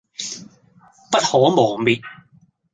[1.11, 2.01] 不可磨滅